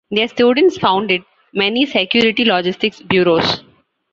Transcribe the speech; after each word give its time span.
Their 0.09 0.27
students 0.27 0.79
founded 0.79 1.21
many 1.53 1.85
"Security 1.85 2.43
Logistics 2.43 3.03
Bureaus". 3.03 3.61